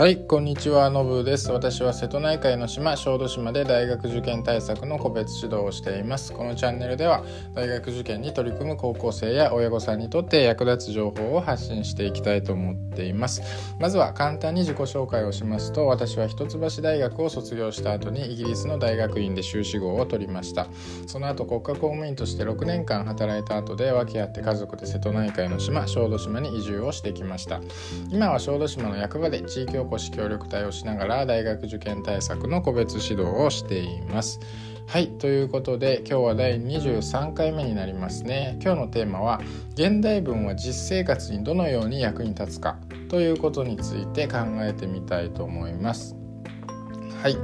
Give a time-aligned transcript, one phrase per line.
[0.00, 1.52] はいこんにちはのぶです。
[1.52, 6.32] 私は瀬戸内海の島小豆島で大学受験対策の個別指導をしています。
[6.32, 7.22] このチャンネルでは
[7.54, 13.42] 大学受験に取り組む高校生や親御さんにとって役立つ情報を発信していきたいと思っています。
[13.78, 20.66] まずは簡単に自己紹介をしますと私は一橋大学を卒業した後にイギリスの大学院で修士号を取りました。
[21.06, 27.60] その後国家公務員として6年間働いた後で訳あって家族で瀬戸内海の島小豆島に移住をしてきました。
[28.08, 34.38] 今は小豆島の役場で地域おこし協力隊をしながら大学受験対策の個別指導をしています。
[34.86, 39.40] はいということで今日は第23回目になりますね今日のテーマは
[39.74, 42.76] 現代文は実生活にどのように役に立つか
[43.08, 46.19] ということについて考えてみたいと思います
[47.22, 47.36] はい、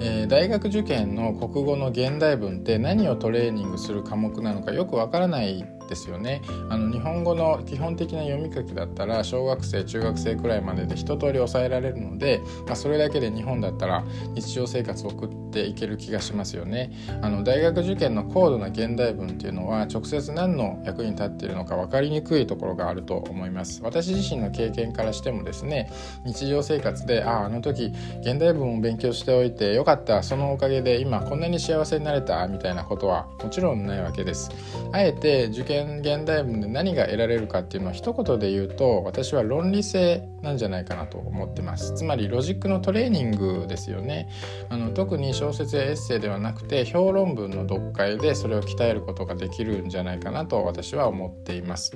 [0.00, 6.40] えー、大学受験の国語の現代文って何をトレーニングする科目なのかよくわからないですよね。
[6.70, 16.92] あの日本語の基本的な読み書きだったら小学生中学生くらいまでで一通り抑えられるので、まあ、それだけで日本だったら日常生活を送っていける気がしますよね。
[17.20, 23.82] あの大学受験の高度な現代文っていうのは直接何の役に立っているのか分かりにくいところがあると思います。
[23.82, 25.90] 私自身の経験からしてもですね
[26.24, 34.50] 日常生活であああの時現代文を勉強しておいてよかったそのおかげで今こんなに幸せになれたみたいなことはもちろんないわけです。
[34.92, 41.94] あえて受験現代文で何が得られるかっていうのは一言で言うと私は論理性なんじゃないかなと思ってます。
[41.94, 44.28] つまりロジックのトレーニングですよね。
[44.68, 51.92] あの特に小説やエッセイではなくて評論文の読解でそれを鍛えることができるんじゃないかなと私は思っています。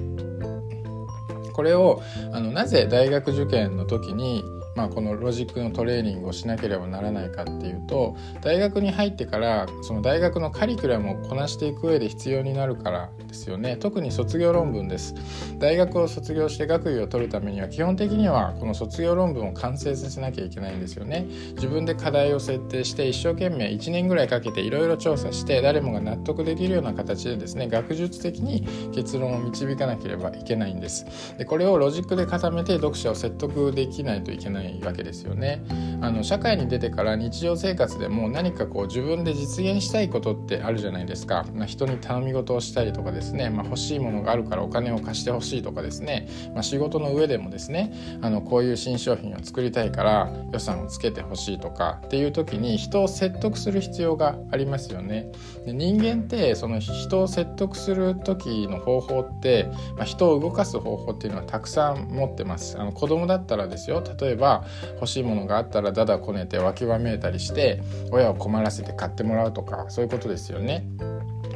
[1.54, 4.42] これをあのなぜ大学受験の時に
[4.74, 13.76] まあ、このロジックのトレーニングをしなければならないかっていうと大学に入ってからその大学のカリキュラムをこなしていく上で必要になるからですよね。
[13.76, 15.14] 特に卒業論文です。
[15.58, 21.26] 大学を卒業して学位を取るためには基本的にはこの卒業論文を完成させなきゃいけないんですよね。
[21.56, 31.04] 自分で課題を設定して一生懸命1年ぐらいかけていろいろ調査して誰もが納得できるような形でですね学術的に結論を導かなければいけないんです。
[31.36, 35.64] でこれをロジックで固めて読者を説得できないといけないわけですよね。
[36.00, 41.46] あの社会に出てから日常生活でも何かこう自分で実現したいことってあるじゃないですか。
[41.54, 55.30] まあ、人に頼み事をしたりとかですね、まあ、欲しいものがあるからお金を貸してほしいとかですね、まあ、仕事の上でもですねあのこういう新商品を作りたいから予算をつけてほしいとかっていう時に人を説得する必要がありますよね。
[55.64, 62.78] で人間ってその人を説得する時の方法って、まあ、人を動かす方法っていうのはたくさん持ってます。
[62.78, 64.64] あの子供だったらですよ例えば
[64.94, 70.86] 欲しいものがあったらだだこねてわきわめいたりして親を困らせて買ってもらうとかそういうことですよね。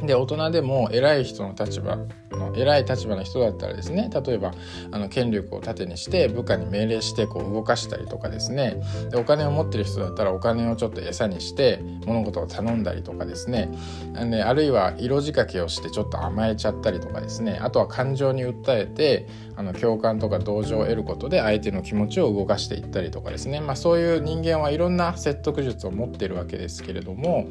[0.03, 1.97] で大人でも偉い人の立場
[2.31, 4.53] の偉い立場の人だったらですね例えば
[4.91, 8.81] あの権力を盾にして部下に命令してこう動かしたりとかですね。
[9.11, 13.69] でお金を持ってる人だったらお金をちょっと餌にして物事を頼んだりとかですね。
[14.15, 17.59] あるいは色仕掛けをしてちょっと甘えちゃったりとかですね。
[17.61, 19.27] あとは感情に訴えて
[19.59, 27.45] あの共感とか同情を得ることで相手の気持ちを動かしていったりとかですね、まあ、そういう人間はいろんな説得術を持ってるわけですけれども、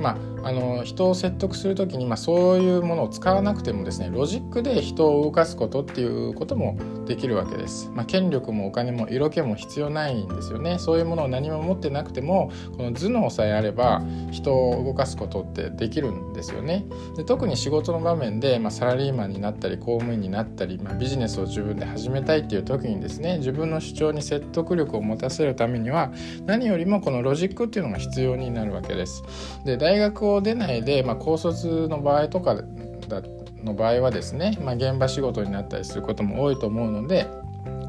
[0.00, 7.90] まあ、あの人を説得する時に、まあ、そういうものを使わなくてもですねロジックで人を動かすことっていうこともできるわけです。
[7.94, 10.78] まあ、権力もお金も色気も必要ないんですよね。
[10.78, 16.86] そういうものを何も持ってなくてもこの頭脳さえあれば人を動かすことってできるんですよね。
[17.16, 26.12] で特に仕事の場面で、まあ、サラリーマンになったり公務員になったり、まあ、ビジネスを自分で始めたいっていう時にですね自分の主張に説得力を持たせるためには
[26.46, 29.22] 何よりもこのロジックっていうのが必要になるわけです。
[29.64, 33.22] で大学を出ないで、まあ、高卒の場合とかだ
[33.62, 37.28] の場合はですね、まあ、現場仕事になったりすることも多いと思うので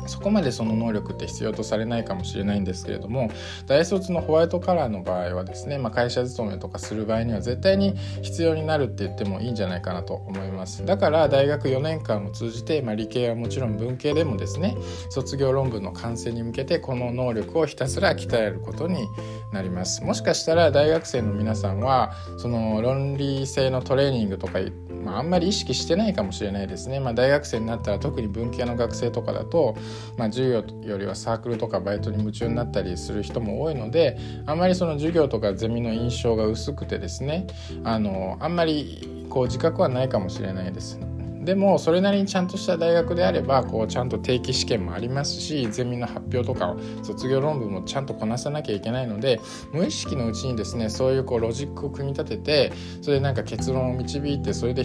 [0.07, 3.29] そこまでその能力って必要とされないかもしれないんですけれども
[3.67, 10.85] 大卒のホワイトカラーの場合はですね、まあ、会社勤めとかする場合には絶対に必要になるって言ってもいいんじゃないかなと思います。
[10.85, 14.75] だから大学4年間を通じて、まあ、理系はもちろん文系でもですね
[15.09, 19.07] 卒業論文の完成に向けてこの能力をひたすら鍛えることに
[19.51, 20.03] なります。
[20.03, 24.59] もしかしたら大学生の皆さんはその論理性のトレーニングとか
[25.03, 29.75] まあ、あんまり意識してないかもしれないですね、まあ、大学生になったら特に文系の学生とかだと
[30.17, 37.47] まあ、授業よりはサークルとかバイトに夢中になったりする人も多いのであんまりその授業とかゼミの印象が薄くてですね
[37.83, 40.99] あのあんまりこう自覚はないかもしれないです。
[41.43, 49.39] でもそれなりにちゃんとした大学であればこうちゃんと定期試験もありますしゼミの発表とかを卒業論文もちゃんとこなさなきゃいけないので
[49.71, 54.83] 無意識のうちにですねそういうこうロジックを組み立ててそれでなんか結論を導いてそれで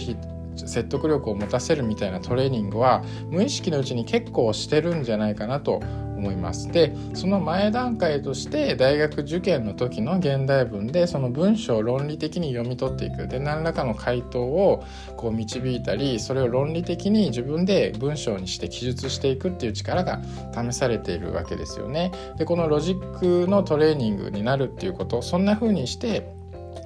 [0.67, 5.81] 説得力を持たせるみたいなトレーニングは無意識のうちに結構してるんじゃないかなと
[6.19, 14.83] 思いますでその前段階として大学受験の時の現代文でその文章を論理的に読み取っていくで何らかの回答を
[15.17, 20.21] こう導いたりそれを論理的に自分で文章にして記述していくっていう力が
[20.53, 22.11] 試されているわけですよね。
[22.37, 26.38] でこのロジックのトレーニングになるっていうことそんな風にして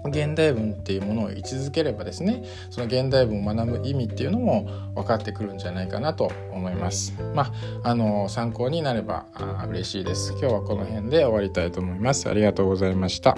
[0.05, 7.13] 現代文っていうものを位置づければですねその現代文を学ぶ意味っていうのも分かってくるんじゃないかなと思います。
[7.33, 7.51] ま
[7.83, 9.25] ああの参考になれば
[9.67, 10.31] 嬉しいです。
[10.31, 12.29] 今日はこの辺で終わりたいと思います。
[12.29, 13.37] ありがとうございました。